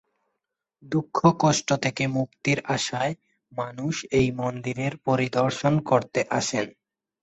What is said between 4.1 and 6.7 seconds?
এই মন্দিরের পরিদর্শন করতে আসেন।